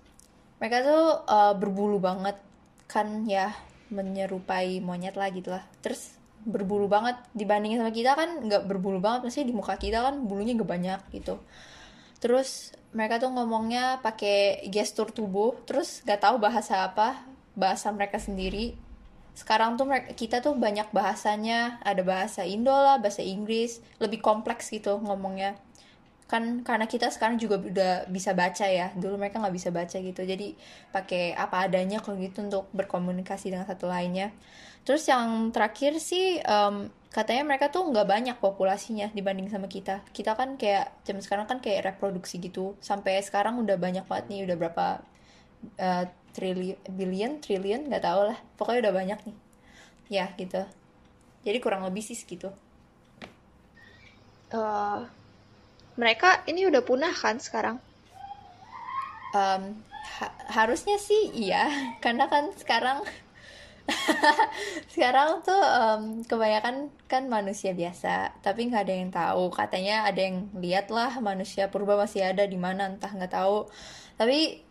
mereka 0.59 0.77
tuh 0.83 1.03
uh, 1.25 1.53
berbulu 1.55 1.97
banget 1.97 2.37
kan 2.85 3.23
ya 3.25 3.55
menyerupai 3.89 4.83
monyet 4.83 5.15
lah 5.15 5.31
gitu 5.31 5.51
lah. 5.55 5.63
Terus 5.79 6.15
berbulu 6.43 6.91
banget. 6.91 7.15
Dibandingin 7.31 7.79
sama 7.79 7.95
kita 7.95 8.15
kan 8.19 8.43
nggak 8.43 8.67
berbulu 8.67 8.99
banget. 8.99 9.23
Maksudnya 9.23 9.47
di 9.47 9.55
muka 9.55 9.79
kita 9.79 10.03
kan 10.03 10.27
bulunya 10.27 10.55
gak 10.55 10.67
banyak 10.67 10.99
gitu. 11.15 11.39
Terus 12.19 12.71
mereka 12.91 13.23
tuh 13.23 13.31
ngomongnya 13.31 14.03
pakai 14.03 14.67
gestur 14.67 15.09
tubuh. 15.09 15.55
Terus 15.63 16.03
gak 16.03 16.21
tahu 16.21 16.37
bahasa 16.37 16.85
apa 16.85 17.23
bahasa 17.61 17.93
mereka 17.93 18.17
sendiri. 18.17 18.73
Sekarang 19.37 19.79
tuh 19.79 19.85
mereka 19.85 20.11
kita 20.17 20.41
tuh 20.41 20.57
banyak 20.57 20.89
bahasanya. 20.89 21.77
Ada 21.85 22.01
bahasa 22.01 22.41
Indo 22.43 22.73
lah 22.73 22.97
bahasa 22.97 23.21
Inggris. 23.21 23.79
Lebih 24.01 24.19
kompleks 24.19 24.73
gitu 24.73 24.97
ngomongnya. 24.97 25.55
Kan 26.25 26.65
karena 26.65 26.87
kita 26.89 27.13
sekarang 27.13 27.37
juga 27.37 27.61
udah 27.61 27.93
bisa 28.09 28.33
baca 28.33 28.65
ya. 28.65 28.89
Dulu 28.97 29.21
mereka 29.21 29.37
nggak 29.37 29.55
bisa 29.55 29.69
baca 29.69 29.97
gitu. 30.01 30.21
Jadi 30.25 30.57
pakai 30.89 31.37
apa 31.37 31.69
adanya 31.69 32.01
kalau 32.01 32.17
gitu 32.17 32.41
untuk 32.41 32.65
berkomunikasi 32.73 33.53
dengan 33.53 33.69
satu 33.69 33.85
lainnya. 33.87 34.33
Terus 34.81 35.05
yang 35.05 35.53
terakhir 35.53 36.01
sih 36.01 36.41
em, 36.41 36.89
katanya 37.13 37.43
mereka 37.45 37.69
tuh 37.69 37.85
nggak 37.85 38.07
banyak 38.07 38.37
populasinya 38.41 39.13
dibanding 39.13 39.47
sama 39.47 39.69
kita. 39.69 40.01
Kita 40.09 40.33
kan 40.33 40.57
kayak 40.57 41.05
jam 41.05 41.21
sekarang 41.21 41.45
kan 41.45 41.61
kayak 41.61 41.93
reproduksi 41.93 42.41
gitu. 42.41 42.75
Sampai 42.81 43.21
sekarang 43.21 43.61
udah 43.61 43.77
banyak 43.77 44.05
banget 44.09 44.25
nih 44.31 44.39
udah 44.49 44.57
berapa 44.57 44.87
eh, 45.77 46.05
triliun 46.35 46.77
billion 46.97 47.31
triliun 47.43 47.87
nggak 47.89 48.03
tahu 48.03 48.21
lah. 48.31 48.37
Pokoknya 48.57 48.89
udah 48.89 48.93
banyak 48.95 49.19
nih. 49.27 49.37
Ya 50.11 50.25
gitu. 50.35 50.61
Jadi 51.45 51.57
kurang 51.63 51.81
lebih 51.87 52.03
sih 52.05 52.17
segitu. 52.17 52.51
Eh, 54.51 54.99
mereka 55.95 56.43
ini 56.51 56.67
udah 56.67 56.83
punah 56.83 57.13
kan 57.15 57.39
sekarang? 57.39 57.79
Em, 59.31 59.63
ha- 60.19 60.35
harusnya 60.51 60.97
sih 60.99 61.31
iya. 61.33 61.67
Karena 62.03 62.27
kan 62.27 62.51
sekarang 62.59 62.99
sekarang 64.93 65.41
tuh 65.47 65.61
em, 65.61 66.03
kebanyakan 66.27 66.91
kan 67.11 67.23
manusia 67.31 67.71
biasa. 67.71 68.35
Tapi 68.45 68.69
nggak 68.69 68.83
ada 68.87 68.95
yang 68.95 69.11
tahu. 69.11 69.43
Katanya 69.55 69.95
ada 70.07 70.21
yang 70.21 70.51
lihat 70.59 70.91
lah 70.91 71.17
manusia 71.23 71.71
purba 71.71 71.95
masih 71.95 72.21
ada 72.27 72.43
di 72.45 72.59
mana 72.59 72.91
entah 72.91 73.11
nggak 73.11 73.33
tahu. 73.33 73.67
Tapi 74.19 74.61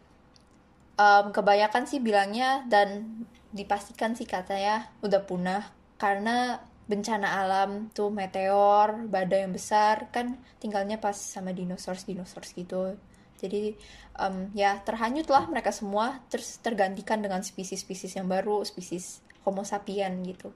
em, 1.00 1.24
kebanyakan 1.32 1.88
sih 1.88 2.04
bilangnya 2.04 2.68
dan 2.68 3.08
dipastikan 3.50 4.12
sih 4.12 4.28
katanya 4.28 4.92
udah 5.00 5.24
punah. 5.24 5.64
Karena 5.96 6.60
bencana 6.84 7.38
alam 7.40 7.86
tuh 7.94 8.10
meteor 8.10 9.06
badai 9.06 9.46
yang 9.46 9.54
besar 9.54 10.10
kan 10.10 10.42
tinggalnya 10.58 10.98
pas 10.98 11.14
sama 11.14 11.54
dinosaurus 11.56 12.04
dinosaurus 12.04 12.52
gitu. 12.52 12.98
Jadi 13.40 13.72
em, 14.20 14.52
ya 14.52 14.76
terhanyut 14.84 15.28
lah 15.32 15.48
mereka 15.48 15.72
semua 15.72 16.20
terus 16.28 16.60
tergantikan 16.60 17.24
dengan 17.24 17.40
spesies-spesies 17.40 18.20
yang 18.20 18.28
baru 18.28 18.60
spesies 18.68 19.24
Homo 19.48 19.64
sapien 19.64 20.20
gitu. 20.20 20.52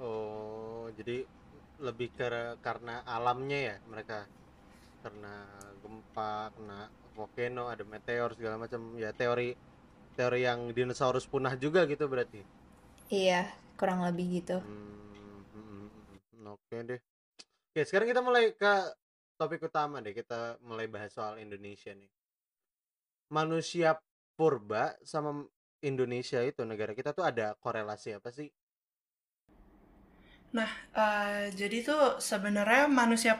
Oh, 0.00 0.88
jadi 0.96 1.28
lebih 1.80 2.08
ke 2.16 2.56
karena 2.64 3.04
alamnya 3.04 3.58
ya 3.60 3.76
mereka. 3.84 4.24
Karena 5.02 5.34
gempa, 5.82 6.32
kena 6.56 6.78
volcano, 7.16 7.62
ada 7.72 7.84
meteor 7.92 8.30
segala 8.38 8.56
macam. 8.64 8.80
Ya 9.02 9.10
teori 9.20 9.48
teori 10.16 10.40
yang 10.48 10.60
dinosaurus 10.76 11.26
punah 11.32 11.54
juga 11.64 11.80
gitu 11.92 12.04
berarti. 12.12 12.42
iya 13.20 13.40
kurang 13.78 14.00
lebih 14.06 14.26
gitu 14.42 14.56
Hmm, 14.60 15.40
hmm, 15.52 15.88
hmm, 16.32 16.46
oke 16.54 16.76
deh. 16.88 17.00
Oke, 17.70 17.80
sekarang 17.88 18.08
kita 18.12 18.22
mulai 18.28 18.44
ke 18.60 18.72
topik 19.40 19.62
utama 19.70 19.96
deh. 20.04 20.14
Kita 20.20 20.40
mulai 20.68 20.86
bahas 20.94 21.12
soal 21.16 21.34
Indonesia 21.44 21.92
nih. 21.96 22.10
Manusia 23.36 23.90
purba 24.38 24.84
sama 25.12 25.30
Indonesia 25.90 26.40
itu 26.50 26.62
negara 26.70 26.92
kita 26.98 27.10
tuh 27.16 27.24
ada 27.30 27.46
korelasi 27.64 28.10
apa 28.18 28.28
sih? 28.38 28.48
Nah, 30.50 30.70
eh, 30.98 31.54
jadi 31.54 31.76
tuh 31.86 32.02
sebenarnya 32.18 32.90
manusia 32.90 33.38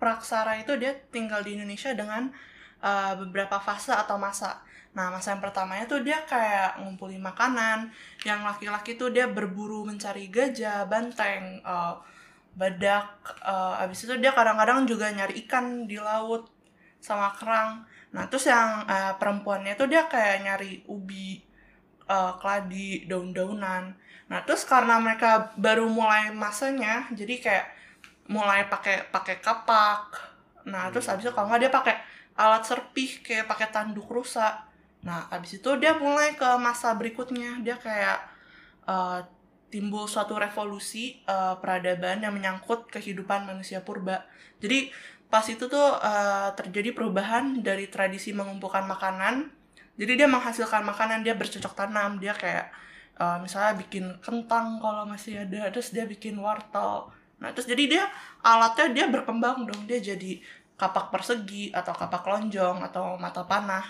praksara 0.00 0.56
itu 0.58 0.72
dia 0.80 0.96
tinggal 1.12 1.44
di 1.44 1.54
Indonesia 1.60 1.92
dengan 1.92 2.32
eh, 2.80 3.12
beberapa 3.20 3.60
fase 3.60 3.92
atau 3.92 4.16
masa. 4.16 4.64
Nah, 4.96 5.06
masa 5.14 5.36
yang 5.36 5.42
pertamanya 5.44 5.86
tuh 5.86 6.02
dia 6.02 6.18
kayak 6.26 6.82
ngumpulin 6.82 7.22
makanan. 7.22 7.92
Yang 8.26 8.40
laki-laki 8.42 8.98
tuh 8.98 9.12
dia 9.14 9.30
berburu 9.30 9.86
mencari 9.86 10.26
gajah, 10.32 10.88
banteng, 10.88 11.62
eh, 11.62 11.94
badak. 12.56 13.06
eh, 13.46 13.82
abis 13.84 14.08
itu 14.08 14.14
dia 14.18 14.32
kadang-kadang 14.34 14.88
juga 14.88 15.12
nyari 15.12 15.46
ikan 15.46 15.86
di 15.86 16.00
laut 16.00 16.50
sama 17.00 17.30
kerang. 17.38 17.86
Nah, 18.14 18.26
terus 18.26 18.50
yang 18.50 18.88
eh, 18.90 19.12
perempuannya 19.20 19.74
tuh 19.78 19.86
dia 19.92 20.08
kayak 20.10 20.36
nyari 20.46 20.72
ubi, 20.90 21.38
eh, 22.10 22.32
keladi, 22.40 23.06
daun-daunan. 23.06 23.94
Nah, 24.30 24.40
terus 24.46 24.62
karena 24.66 24.98
mereka 25.02 25.54
baru 25.58 25.86
mulai 25.90 26.30
masanya, 26.34 27.06
jadi 27.14 27.34
kayak 27.42 27.66
mulai 28.30 28.70
pakai 28.70 29.10
pakai 29.10 29.42
kapak. 29.42 30.14
Nah, 30.70 30.88
terus 30.94 31.10
habis 31.10 31.26
itu 31.26 31.34
kalau 31.34 31.50
nggak 31.50 31.60
dia 31.66 31.72
pakai 31.74 31.96
alat 32.38 32.62
serpih 32.62 33.20
kayak 33.26 33.50
pakai 33.50 33.68
tanduk 33.74 34.06
rusa. 34.06 34.70
Nah, 35.02 35.26
habis 35.34 35.58
itu 35.58 35.70
dia 35.82 35.98
mulai 35.98 36.38
ke 36.38 36.46
masa 36.62 36.94
berikutnya, 36.94 37.58
dia 37.66 37.74
kayak 37.74 38.18
eh, 38.86 39.20
timbul 39.74 40.06
suatu 40.06 40.38
revolusi 40.38 41.18
eh, 41.26 41.54
peradaban 41.58 42.22
yang 42.22 42.32
menyangkut 42.36 42.86
kehidupan 42.94 43.50
manusia 43.50 43.82
purba. 43.82 44.22
Jadi 44.62 44.94
pas 45.26 45.42
itu 45.50 45.66
tuh 45.66 45.88
eh, 45.98 46.48
terjadi 46.54 46.94
perubahan 46.94 47.58
dari 47.66 47.90
tradisi 47.90 48.30
mengumpulkan 48.30 48.86
makanan. 48.86 49.50
Jadi 49.98 50.12
dia 50.16 50.28
menghasilkan 50.30 50.86
makanan, 50.86 51.26
dia 51.26 51.34
bercocok 51.34 51.74
tanam, 51.74 52.22
dia 52.22 52.32
kayak 52.36 52.70
eh, 53.18 53.36
misalnya 53.42 53.74
bikin 53.80 54.22
kentang 54.22 54.78
kalau 54.78 55.02
masih 55.08 55.42
ada, 55.42 55.66
terus 55.74 55.90
dia 55.90 56.06
bikin 56.06 56.38
wortel. 56.38 57.10
Nah, 57.40 57.56
terus 57.56 57.66
jadi 57.66 57.84
dia 57.88 58.04
alatnya 58.44 58.86
dia 58.92 59.06
berkembang 59.08 59.64
dong, 59.64 59.88
dia 59.88 59.98
jadi 59.98 60.40
kapak 60.76 61.12
persegi 61.12 61.72
atau 61.72 61.92
kapak 61.92 62.24
lonjong 62.24 62.84
atau 62.84 63.16
mata 63.20 63.44
panah. 63.44 63.84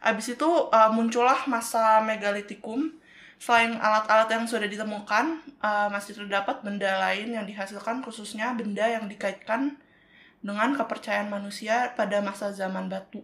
Abis 0.00 0.36
itu 0.36 0.48
uh, 0.48 0.90
muncullah 0.92 1.48
masa 1.48 2.00
megalitikum. 2.04 2.92
Selain 3.36 3.76
alat-alat 3.76 4.32
yang 4.32 4.48
sudah 4.48 4.64
ditemukan, 4.64 5.44
uh, 5.60 5.92
masih 5.92 6.16
terdapat 6.16 6.64
benda 6.64 6.88
lain 7.04 7.36
yang 7.36 7.44
dihasilkan 7.44 8.00
khususnya 8.00 8.56
benda 8.56 8.88
yang 8.88 9.04
dikaitkan 9.04 9.76
dengan 10.40 10.72
kepercayaan 10.72 11.28
manusia 11.28 11.92
pada 11.92 12.24
masa 12.24 12.48
zaman 12.52 12.88
batu. 12.88 13.20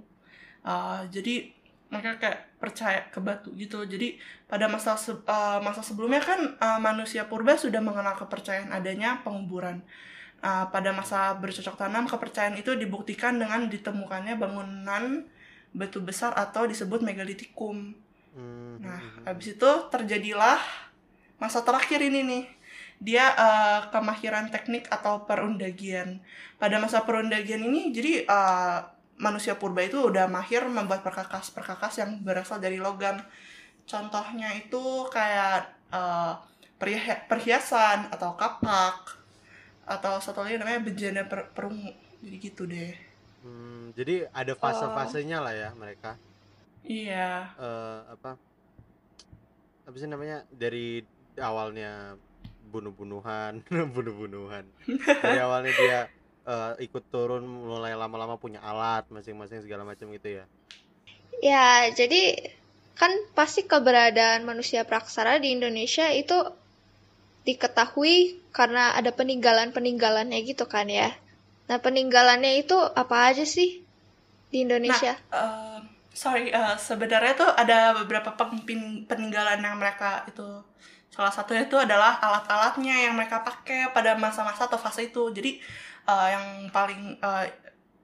Uh, 0.60 1.08
jadi 1.08 1.56
mereka 1.92 2.16
kayak 2.16 2.56
percaya 2.56 3.04
ke 3.12 3.20
batu 3.20 3.52
gitu. 3.52 3.84
Jadi 3.84 4.16
pada 4.48 4.64
masa 4.64 4.96
se- 4.96 5.12
uh, 5.28 5.60
masa 5.60 5.84
sebelumnya 5.84 6.24
kan 6.24 6.56
uh, 6.56 6.80
manusia 6.80 7.28
purba 7.28 7.60
sudah 7.60 7.84
mengenal 7.84 8.16
kepercayaan 8.16 8.72
adanya 8.72 9.20
penguburan. 9.20 9.84
Uh, 10.42 10.66
pada 10.72 10.90
masa 10.90 11.36
bercocok 11.38 11.76
tanam, 11.78 12.08
kepercayaan 12.08 12.56
itu 12.58 12.74
dibuktikan 12.74 13.36
dengan 13.38 13.68
ditemukannya 13.68 14.40
bangunan 14.40 15.28
batu 15.70 16.00
besar 16.02 16.32
atau 16.34 16.66
disebut 16.66 17.04
megalitikum. 17.04 17.94
Hmm, 18.32 18.80
Nah, 18.80 19.00
habis 19.28 19.54
itu 19.54 19.70
terjadilah 19.92 20.58
masa 21.36 21.60
terakhir 21.62 22.00
ini 22.00 22.24
nih. 22.24 22.44
Dia 23.02 23.34
eh, 23.34 23.80
kemahiran 23.94 24.50
teknik 24.50 24.86
atau 24.90 25.26
perundagian. 25.26 26.22
Pada 26.58 26.78
masa 26.78 27.02
perundagian 27.06 27.62
ini, 27.62 27.94
jadi 27.94 28.26
eh, 28.26 28.78
manusia 29.22 29.54
purba 29.54 29.86
itu 29.86 30.02
udah 30.10 30.26
mahir 30.26 30.66
membuat 30.66 31.06
perkakas-perkakas 31.06 32.02
yang 32.02 32.18
berasal 32.26 32.58
dari 32.58 32.82
logam. 32.82 33.22
Contohnya 33.86 34.50
itu 34.58 35.06
kayak 35.08 35.70
perhi- 36.82 37.22
perhiasan 37.30 38.10
atau 38.10 38.34
kapak 38.34 39.22
atau 39.86 40.18
satu 40.18 40.42
lagi 40.42 40.58
namanya 40.58 40.82
bejana 40.82 41.22
per- 41.30 41.54
perungu. 41.54 41.94
Jadi 42.22 42.36
gitu 42.38 42.66
deh. 42.66 42.94
Hmm, 43.42 43.90
jadi 43.94 44.30
ada 44.30 44.54
fase-fasenya 44.54 45.38
lah 45.42 45.54
ya 45.54 45.70
mereka. 45.74 46.14
Iya. 46.82 47.50
eh 47.58 47.98
apa? 48.10 48.34
Apa 49.86 49.96
sih 49.98 50.06
namanya? 50.10 50.46
Dari 50.50 51.02
awalnya 51.38 52.14
bunuh-bunuhan, 52.70 53.62
bunuh-bunuhan. 53.94 54.64
Dari 55.22 55.38
awalnya 55.42 55.72
dia 55.74 56.00
eh, 56.48 56.72
ikut 56.86 57.04
turun 57.12 57.42
mulai 57.46 57.92
lama-lama 58.02 58.36
punya 58.40 58.60
alat 58.62 59.04
masing-masing 59.14 59.60
segala 59.64 59.82
macam 59.86 60.06
gitu 60.16 60.28
ya. 60.42 60.44
Ya, 61.42 61.90
jadi 61.98 62.22
kan 63.00 63.12
pasti 63.36 63.60
keberadaan 63.72 64.46
manusia 64.50 64.80
praksara 64.90 65.32
di 65.42 65.48
Indonesia 65.56 66.06
itu 66.22 66.36
diketahui 67.46 68.16
karena 68.56 68.84
ada 68.98 69.10
peninggalan-peninggalannya 69.18 70.38
gitu 70.50 70.64
kan 70.74 70.86
ya. 70.90 71.08
Nah, 71.68 71.78
peninggalannya 71.84 72.52
itu 72.62 72.76
apa 73.02 73.16
aja 73.30 73.44
sih 73.46 73.68
di 74.52 74.58
Indonesia? 74.66 75.12
eh, 75.32 75.78
sorry 76.12 76.52
uh, 76.52 76.76
sebenarnya 76.76 77.32
tuh 77.40 77.50
ada 77.62 77.96
beberapa 78.04 78.30
pengpin- 78.38 79.04
peninggalan 79.08 79.60
yang 79.64 79.76
mereka 79.80 80.24
itu 80.28 80.42
salah 81.12 81.32
satunya 81.32 81.68
itu 81.68 81.76
adalah 81.76 82.16
alat-alatnya 82.24 82.94
yang 83.08 83.14
mereka 83.18 83.44
pakai 83.44 83.92
pada 83.92 84.16
masa-masa 84.16 84.64
atau 84.68 84.80
fase 84.80 85.12
itu 85.12 85.28
jadi 85.36 85.60
uh, 86.06 86.28
yang 86.30 86.46
paling 86.70 87.16
uh, 87.20 87.46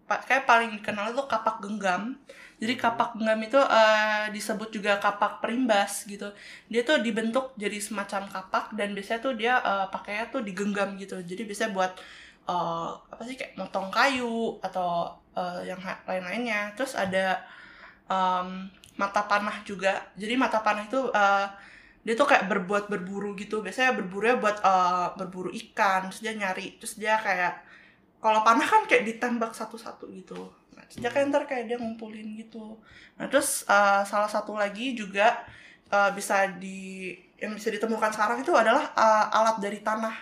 kayak 0.08 0.48
paling 0.48 0.72
dikenal 0.72 1.12
itu 1.12 1.22
kapak 1.28 1.60
genggam. 1.60 2.16
Jadi 2.58 2.74
kapak 2.74 3.14
genggam 3.14 3.38
itu 3.44 3.60
uh, 3.60 4.26
disebut 4.34 4.74
juga 4.74 4.98
kapak 4.98 5.38
perimbas 5.38 6.08
gitu. 6.08 6.32
Dia 6.66 6.82
tuh 6.82 6.98
dibentuk 7.04 7.54
jadi 7.54 7.78
semacam 7.78 8.26
kapak 8.26 8.74
dan 8.74 8.96
biasanya 8.96 9.20
tuh 9.22 9.34
dia 9.38 9.60
uh, 9.62 9.86
pakainya 9.92 10.32
tuh 10.32 10.42
digenggam 10.42 10.98
gitu. 10.98 11.22
Jadi 11.22 11.46
biasanya 11.46 11.70
buat 11.70 11.92
uh, 12.50 12.98
apa 13.14 13.22
sih 13.28 13.38
kayak 13.38 13.54
motong 13.60 13.92
kayu 13.94 14.58
atau 14.64 15.12
uh, 15.38 15.60
yang 15.62 15.78
lain-lainnya. 16.08 16.74
Terus 16.74 16.98
ada 16.98 17.44
um, 18.10 18.66
mata 18.98 19.22
panah 19.28 19.62
juga. 19.62 20.10
Jadi 20.18 20.34
mata 20.34 20.58
panah 20.58 20.82
itu 20.82 21.14
uh, 21.14 21.46
dia 22.02 22.14
tuh 22.18 22.26
kayak 22.26 22.50
berbuat 22.50 22.90
berburu 22.90 23.38
gitu. 23.38 23.62
Biasanya 23.62 23.94
berburunya 24.02 24.34
buat 24.40 24.58
uh, 24.66 25.14
berburu 25.14 25.54
ikan. 25.54 26.10
Terus 26.10 26.26
dia 26.26 26.34
nyari 26.34 26.74
terus 26.82 26.98
dia 26.98 27.14
kayak 27.22 27.67
kalau 28.18 28.42
panah 28.42 28.66
kan 28.66 28.82
kayak 28.90 29.06
ditembak 29.06 29.54
satu-satu 29.54 30.10
gitu. 30.14 30.50
Nah, 30.74 30.84
dia 30.90 31.10
kayak 31.10 31.30
ntar 31.30 31.44
kayak 31.46 31.70
dia 31.70 31.76
ngumpulin 31.78 32.34
gitu. 32.38 32.78
Nah 33.18 33.26
terus 33.30 33.66
uh, 33.66 34.02
salah 34.02 34.30
satu 34.30 34.54
lagi 34.58 34.94
juga 34.94 35.42
uh, 35.90 36.10
bisa 36.14 36.50
di 36.58 37.14
yang 37.38 37.54
bisa 37.54 37.70
ditemukan 37.70 38.10
sekarang 38.10 38.42
itu 38.42 38.50
adalah 38.54 38.90
uh, 38.94 39.26
alat 39.30 39.62
dari 39.62 39.80
tanah. 39.82 40.16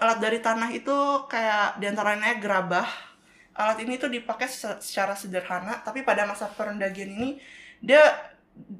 Alat 0.00 0.18
dari 0.20 0.40
tanah 0.40 0.68
itu 0.72 0.96
kayak 1.28 1.80
di 1.80 1.88
antaranya 1.88 2.36
gerabah. 2.36 2.88
Alat 3.56 3.80
ini 3.84 4.00
tuh 4.00 4.08
dipakai 4.12 4.48
se- 4.48 4.80
secara 4.80 5.16
sederhana 5.16 5.80
tapi 5.84 6.04
pada 6.04 6.24
masa 6.24 6.48
perendagian 6.48 7.12
ini 7.12 7.40
dia 7.80 8.00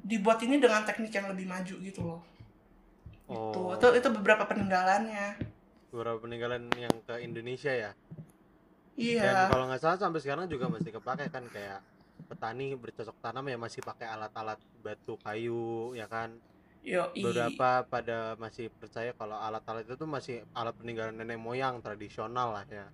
dibuat 0.05 0.45
ini 0.45 0.61
dengan 0.61 0.85
teknik 0.85 1.13
yang 1.13 1.29
lebih 1.33 1.49
maju 1.49 1.75
gitu 1.81 2.01
loh. 2.05 2.21
Oh, 3.31 3.79
itu 3.79 3.89
itu 3.95 4.09
beberapa 4.11 4.43
peninggalannya. 4.45 5.39
Beberapa 5.95 6.19
peninggalan 6.27 6.67
yang 6.75 6.95
ke 7.07 7.23
Indonesia 7.23 7.71
ya. 7.71 7.91
Dan 8.95 9.05
iya 9.07 9.49
kalau 9.49 9.65
nggak 9.67 9.81
salah 9.81 9.99
sampai 9.99 10.21
sekarang 10.21 10.47
juga 10.47 10.67
masih 10.67 10.91
kepake 10.91 11.27
kan 11.29 11.45
kayak 11.47 11.81
petani 12.27 12.75
bercocok 12.75 13.17
tanam 13.19 13.45
ya 13.45 13.57
masih 13.57 13.81
pakai 13.81 14.07
alat-alat 14.07 14.59
batu 14.79 15.15
kayu 15.19 15.95
ya 15.95 16.07
kan. 16.07 16.37
yo 16.81 17.13
Beberapa 17.13 17.85
pada 17.85 18.35
masih 18.37 18.73
percaya 18.73 19.13
kalau 19.13 19.37
alat-alat 19.37 19.85
itu 19.85 19.95
tuh 19.95 20.09
masih 20.09 20.41
alat 20.53 20.73
peninggalan 20.75 21.13
nenek 21.13 21.37
moyang 21.37 21.79
tradisional 21.79 22.53
lah 22.53 22.65
ya. 22.67 22.89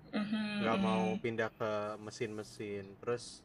nggak 0.56 0.78
mau 0.78 1.14
pindah 1.16 1.50
ke 1.50 1.70
mesin-mesin. 2.00 2.98
Terus 2.98 3.42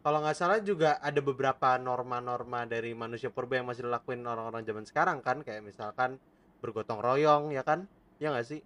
kalau 0.00 0.22
nggak 0.22 0.36
salah 0.36 0.58
juga 0.60 1.02
ada 1.02 1.18
beberapa 1.18 1.74
norma-norma 1.76 2.62
dari 2.62 2.94
manusia 2.94 3.26
purba 3.26 3.58
yang 3.58 3.66
masih 3.66 3.82
dilakuin 3.84 4.22
orang-orang 4.22 4.62
zaman 4.62 4.86
sekarang 4.86 5.18
kan 5.18 5.42
kayak 5.42 5.62
misalkan 5.62 6.22
bergotong 6.56 7.02
royong 7.02 7.50
ya 7.50 7.60
kan 7.60 7.90
ya 8.16 8.30
nggak 8.30 8.46
sih 8.46 8.62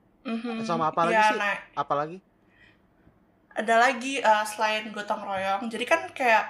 sama 0.63 0.93
apa 0.93 1.09
lagi 1.09 1.17
Iya, 1.17 1.27
sih? 1.27 1.39
nah, 1.39 1.57
apalagi 1.75 2.17
ada 3.53 3.75
lagi 3.79 4.23
uh, 4.23 4.45
selain 4.47 4.89
gotong 4.91 5.23
royong 5.23 5.67
jadi 5.67 5.85
kan 5.85 6.01
kayak 6.13 6.45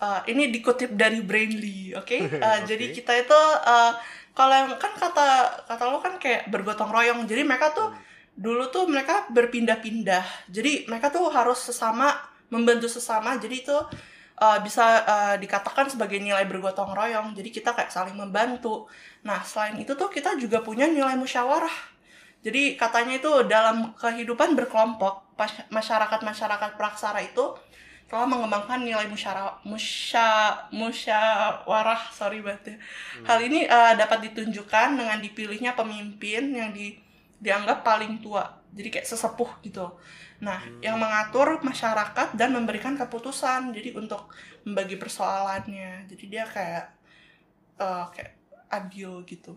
uh, 0.00 0.20
ini 0.26 0.48
dikutip 0.50 0.94
dari 0.94 1.20
Brainly 1.20 1.92
oke 1.94 2.16
Uh, 2.38 2.60
Oke. 2.62 2.68
jadi 2.70 2.84
kita 2.92 3.12
itu 3.18 3.40
uh, 3.64 3.92
kalau 4.32 4.54
yang 4.54 4.70
kan 4.78 4.94
kata 4.94 5.28
kata 5.66 5.82
lo 5.90 5.98
kan 5.98 6.16
kayak 6.16 6.46
bergotong 6.48 6.90
royong 6.90 7.26
jadi 7.26 7.42
mereka 7.44 7.72
tuh 7.74 7.88
Hmm. 7.90 8.00
dulu 8.38 8.70
tuh 8.70 8.86
mereka 8.86 9.26
berpindah-pindah 9.34 10.46
jadi 10.46 10.86
mereka 10.86 11.10
tuh 11.10 11.26
harus 11.26 11.58
sesama 11.58 12.14
membantu 12.48 12.86
sesama 12.86 13.34
jadi 13.34 13.66
itu 13.66 13.74
uh, 14.38 14.58
bisa 14.62 15.02
uh, 15.02 15.34
dikatakan 15.34 15.90
sebagai 15.90 16.22
nilai 16.22 16.46
bergotong 16.46 16.94
royong 16.94 17.34
jadi 17.34 17.50
kita 17.50 17.74
kayak 17.74 17.90
saling 17.90 18.14
membantu 18.14 18.86
nah 19.26 19.42
selain 19.42 19.74
itu 19.82 19.90
tuh 19.98 20.06
kita 20.06 20.38
juga 20.38 20.62
punya 20.62 20.86
nilai 20.86 21.18
musyawarah 21.18 21.97
jadi 22.42 22.78
katanya 22.78 23.18
itu 23.18 23.30
dalam 23.50 23.92
kehidupan 23.98 24.54
berkelompok 24.54 25.34
masyarakat-masyarakat 25.70 26.70
praksara 26.78 27.22
itu 27.22 27.58
telah 28.08 28.24
mengembangkan 28.24 28.80
nilai 28.80 29.04
musyara 29.04 29.60
musya 29.68 30.56
musyawarah 30.72 32.08
sorry 32.08 32.40
banget 32.40 32.72
ya. 32.72 32.76
Hal 33.28 33.38
ini 33.44 33.68
eh, 33.68 33.92
dapat 34.00 34.32
ditunjukkan 34.32 34.96
dengan 34.96 35.20
dipilihnya 35.20 35.76
pemimpin 35.76 36.56
yang 36.56 36.72
di, 36.72 36.96
dianggap 37.36 37.84
paling 37.84 38.24
tua. 38.24 38.48
Jadi 38.72 38.88
kayak 38.88 39.04
sesepuh 39.04 39.60
gitu. 39.60 39.92
Nah, 40.40 40.62
yang 40.80 40.96
mengatur 40.96 41.60
masyarakat 41.60 42.32
dan 42.32 42.56
memberikan 42.56 42.96
keputusan. 42.96 43.76
Jadi 43.76 43.92
untuk 43.92 44.32
membagi 44.64 44.96
persoalannya. 44.96 46.08
Jadi 46.08 46.24
dia 46.32 46.48
kayak 46.48 46.88
eh, 47.76 48.04
kayak 48.16 48.32
adil 48.72 49.20
gitu. 49.28 49.52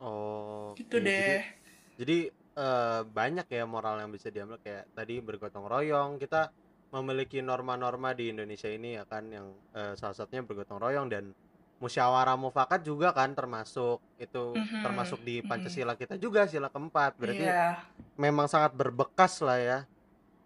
oh 0.00 0.72
Gitu 0.72 0.96
oke. 0.96 1.04
deh. 1.04 1.44
jadi, 1.44 1.63
jadi, 1.98 2.18
eh, 2.30 3.02
banyak 3.06 3.46
ya 3.50 3.64
moral 3.66 4.02
yang 4.02 4.10
bisa 4.14 4.28
diambil 4.30 4.58
kayak 4.62 4.86
tadi 4.94 5.18
bergotong 5.22 5.66
royong 5.66 6.10
kita 6.22 6.50
memiliki 6.94 7.42
norma-norma 7.42 8.14
di 8.14 8.30
Indonesia 8.30 8.70
ini 8.70 8.94
ya 8.98 9.04
kan 9.06 9.26
yang 9.30 9.46
eh, 9.74 9.94
salah 9.98 10.14
satunya 10.14 10.42
bergotong 10.46 10.78
royong 10.78 11.06
dan 11.10 11.34
musyawarah 11.82 12.38
mufakat 12.38 12.86
juga 12.86 13.10
kan 13.10 13.34
termasuk 13.34 13.98
itu 14.16 14.54
Mhm, 14.54 14.78
termasuk 14.86 15.20
di 15.26 15.42
mhm. 15.42 15.48
Pancasila 15.50 15.94
kita 15.98 16.14
juga 16.16 16.46
sila 16.46 16.70
keempat 16.70 17.18
berarti 17.18 17.50
Iya. 17.50 17.82
memang 18.14 18.46
sangat 18.46 18.72
berbekas 18.78 19.42
lah 19.42 19.58
ya 19.58 19.78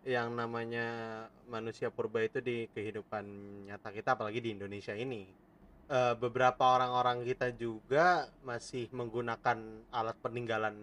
yang 0.08 0.32
namanya 0.32 0.86
manusia 1.44 1.92
purba 1.92 2.24
itu 2.24 2.40
di 2.40 2.64
kehidupan 2.72 3.24
nyata 3.68 3.92
kita 3.92 4.16
apalagi 4.16 4.40
di 4.40 4.56
Indonesia 4.56 4.96
ini 4.96 5.28
Eh, 5.88 6.14
beberapa 6.20 6.76
orang-orang 6.76 7.24
kita 7.24 7.48
juga 7.56 8.28
masih 8.44 8.92
menggunakan 8.92 9.56
alat 9.88 10.16
peninggalan 10.20 10.76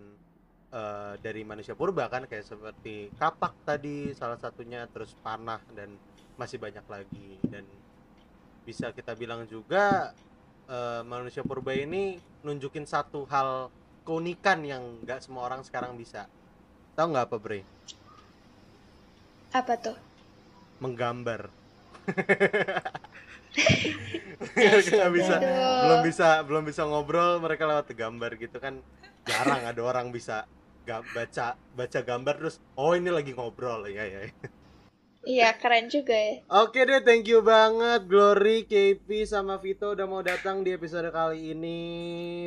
eh, 0.71 1.13
dari 1.21 1.41
manusia 1.43 1.73
purba 1.77 2.07
kan 2.07 2.25
kayak 2.29 2.45
seperti 2.45 3.11
kapak 3.17 3.53
tadi 3.65 4.13
salah 4.15 4.39
satunya 4.39 4.87
terus 4.89 5.13
panah 5.19 5.61
dan 5.73 5.93
masih 6.35 6.59
banyak 6.59 6.83
lagi 6.87 7.39
dan 7.47 7.63
bisa 8.65 8.89
kita 8.93 9.13
bilang 9.13 9.45
juga 9.45 10.13
eh, 10.69 11.01
manusia 11.05 11.45
purba 11.45 11.75
ini 11.75 12.17
nunjukin 12.41 12.85
satu 12.87 13.25
hal 13.29 13.69
keunikan 14.05 14.61
yang 14.61 15.01
nggak 15.01 15.21
semua 15.21 15.49
orang 15.49 15.65
sekarang 15.65 15.97
bisa 15.97 16.29
tahu 16.93 17.11
nggak 17.11 17.25
apa 17.27 17.37
Bre? 17.41 17.61
Apa 19.55 19.79
tuh? 19.79 19.95
menggambar 20.79 21.47
nggak 24.55 25.11
bisa 25.15 25.35
Aduh. 25.39 25.81
belum 25.87 25.99
bisa 26.03 26.27
belum 26.43 26.63
bisa 26.67 26.81
ngobrol 26.83 27.39
mereka 27.39 27.63
lewat 27.63 27.87
gambar 27.95 28.31
gitu 28.35 28.59
kan 28.59 28.83
jarang 29.25 29.65
ada 29.65 29.81
orang 29.81 30.09
bisa 30.09 30.45
ga- 30.83 31.05
baca 31.11 31.45
baca 31.73 31.99
gambar 32.01 32.33
terus 32.37 32.57
oh 32.75 32.93
ini 32.93 33.09
lagi 33.09 33.33
ngobrol 33.33 33.85
ya 33.85 34.05
ya 34.05 34.21
Iya, 35.25 35.57
keren 35.57 35.89
juga 35.89 36.13
ya. 36.13 36.45
Oke 36.61 36.85
deh, 36.85 37.01
thank 37.01 37.25
you 37.25 37.41
banget 37.41 38.05
Glory, 38.05 38.61
KP, 38.61 39.25
sama 39.25 39.57
Vito 39.57 39.97
udah 39.97 40.05
mau 40.05 40.21
datang 40.21 40.61
di 40.61 40.69
episode 40.69 41.09
kali 41.09 41.49
ini. 41.49 41.79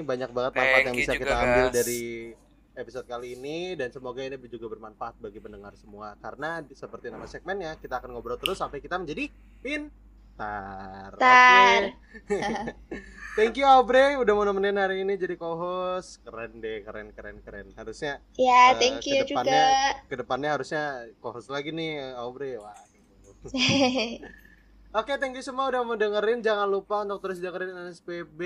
Banyak 0.07 0.31
banget 0.31 0.53
manfaat 0.55 0.75
Thank 0.79 0.87
yang 0.87 0.95
bisa 0.95 1.13
juga, 1.13 1.23
kita 1.27 1.35
ambil 1.43 1.67
guys. 1.67 1.75
dari 1.75 2.03
episode 2.79 3.07
kali 3.11 3.35
ini 3.35 3.75
dan 3.75 3.91
semoga 3.91 4.23
ini 4.23 4.39
juga 4.47 4.71
bermanfaat 4.71 5.19
bagi 5.19 5.43
pendengar 5.43 5.75
semua 5.75 6.15
karena 6.23 6.63
seperti 6.71 7.11
nama 7.11 7.27
segmennya 7.27 7.75
kita 7.83 7.99
akan 7.99 8.15
ngobrol 8.15 8.39
terus 8.39 8.63
sampai 8.63 8.79
kita 8.79 8.95
menjadi 8.95 9.27
pintar. 9.59 9.91
Tar. 10.39 11.19
Oke. 11.19 11.99
thank 13.37 13.55
you 13.55 13.67
Aubrey 13.67 14.15
udah 14.15 14.33
mau 14.33 14.45
nemenin 14.45 14.79
hari 14.79 15.03
ini 15.03 15.15
jadi 15.15 15.35
co-host. 15.35 16.23
Keren 16.23 16.59
deh, 16.59 16.81
keren 16.81 17.11
keren 17.11 17.43
keren. 17.43 17.75
Harusnya 17.75 18.23
Ya, 18.33 18.73
Eh, 18.73 18.79
thank 18.79 19.03
you 19.05 19.19
kedepannya- 19.21 19.51
juga. 19.99 20.07
ke 20.07 20.15
depannya 20.15 20.51
harusnya 20.53 20.83
co-host 21.19 21.49
lagi 21.49 21.69
nih 21.69 22.15
Aubrey. 22.15 22.55
Wah. 22.57 22.79
Oke, 24.91 25.13
thank 25.17 25.35
you 25.35 25.43
semua 25.43 25.69
udah 25.69 25.83
mau 25.83 25.95
dengerin. 25.95 26.41
Jangan 26.41 26.65
lupa 26.67 27.03
untuk 27.03 27.21
terus 27.21 27.39
dengerin 27.39 27.75
NSPB 27.85 28.41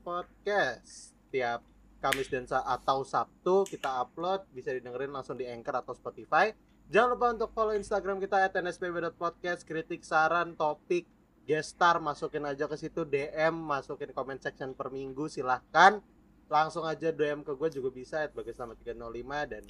Podcast. 0.00 1.14
Tiap 1.28 1.62
Kamis 1.96 2.26
dan 2.26 2.44
Sa- 2.44 2.64
atau 2.64 3.02
Sabtu 3.02 3.64
kita 3.66 4.00
upload 4.00 4.44
bisa 4.50 4.70
didengerin 4.70 5.10
langsung 5.10 5.34
di 5.34 5.44
Anchor 5.44 5.78
atau 5.78 5.92
Spotify. 5.92 6.50
Jangan 6.86 7.08
lupa 7.12 7.26
untuk 7.32 7.50
follow 7.50 7.74
Instagram 7.74 8.18
kita 8.18 8.46
@nspb.podcast, 8.52 9.62
kritik, 9.62 10.00
saran, 10.00 10.54
topik, 10.54 11.02
guest 11.46 11.78
star 11.78 12.02
masukin 12.02 12.42
aja 12.42 12.66
ke 12.66 12.74
situ 12.74 13.06
DM, 13.06 13.54
masukin 13.54 14.10
comment 14.10 14.42
section 14.42 14.74
per 14.74 14.90
minggu 14.90 15.30
silahkan. 15.30 16.02
Langsung 16.50 16.82
aja 16.82 17.14
DM 17.14 17.46
ke 17.46 17.54
gue 17.54 17.70
juga 17.70 17.94
bisa 17.94 18.26
@bagasama305 18.34 19.30
dan 19.46 19.64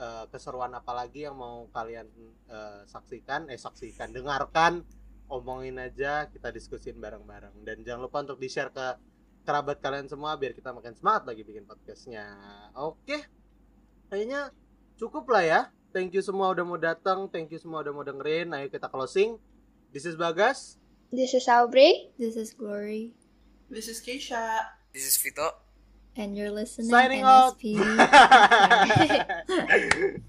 eh, 0.00 0.24
keseruan 0.32 0.72
apa 0.72 0.92
lagi 0.96 1.28
yang 1.28 1.36
mau 1.36 1.68
kalian 1.68 2.08
eh, 2.48 2.82
saksikan, 2.88 3.52
eh 3.52 3.60
saksikan, 3.60 4.10
dengarkan 4.10 4.82
omongin 5.28 5.76
aja 5.76 6.32
kita 6.32 6.48
diskusin 6.48 6.96
bareng-bareng. 6.96 7.60
Dan 7.60 7.84
jangan 7.84 8.08
lupa 8.08 8.24
untuk 8.24 8.40
di 8.40 8.48
share 8.48 8.72
ke 8.72 8.96
kerabat 9.44 9.80
kalian 9.80 10.08
semua 10.08 10.36
biar 10.36 10.52
kita 10.56 10.72
makin 10.72 10.96
semangat 10.96 11.28
lagi 11.28 11.44
bikin 11.44 11.68
podcastnya. 11.68 12.24
Oke 12.80 13.28
kayaknya 14.08 14.48
cukup 14.96 15.28
lah 15.28 15.44
ya. 15.44 15.60
Thank 15.92 16.16
you 16.16 16.24
semua 16.24 16.52
udah 16.52 16.64
mau 16.64 16.80
datang 16.80 17.28
thank 17.32 17.52
you 17.52 17.60
semua 17.60 17.84
udah 17.84 17.92
mau 17.92 18.04
dengerin. 18.04 18.52
Ayo 18.56 18.72
kita 18.72 18.88
closing. 18.88 19.36
This 19.88 20.04
is 20.04 20.20
Bagas 20.20 20.77
This 21.10 21.32
is 21.32 21.48
Aubrey. 21.48 22.10
This 22.18 22.36
is 22.36 22.52
Glory. 22.52 23.14
This 23.70 23.88
is 23.88 24.02
Keisha. 24.04 24.66
This 24.92 25.08
is 25.08 25.16
Fito. 25.16 25.52
And 26.16 26.36
you're 26.36 26.50
listening 26.50 26.90
to 26.90 26.96
NSP. 26.96 27.80